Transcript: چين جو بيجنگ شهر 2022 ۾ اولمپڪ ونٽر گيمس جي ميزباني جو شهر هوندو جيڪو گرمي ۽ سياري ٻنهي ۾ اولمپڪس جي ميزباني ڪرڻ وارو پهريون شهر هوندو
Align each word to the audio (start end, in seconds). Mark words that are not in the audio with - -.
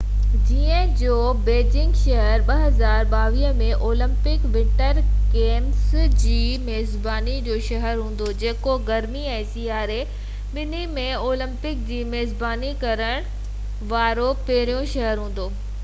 چين 0.49 0.93
جو 0.99 1.15
بيجنگ 1.47 1.97
شهر 2.03 2.39
2022 2.45 3.51
۾ 3.65 3.67
اولمپڪ 3.89 4.47
ونٽر 4.55 5.01
گيمس 5.35 5.83
جي 6.23 6.39
ميزباني 6.71 7.37
جو 7.49 7.59
شهر 7.67 8.01
هوندو 8.05 8.31
جيڪو 8.45 8.75
گرمي 8.89 9.23
۽ 9.35 9.45
سياري 9.53 10.01
ٻنهي 10.55 10.83
۾ 10.97 11.07
اولمپڪس 11.29 11.87
جي 11.93 12.03
ميزباني 12.17 12.73
ڪرڻ 12.87 13.31
وارو 13.95 14.35
پهريون 14.51 14.93
شهر 14.97 15.25
هوندو 15.27 15.51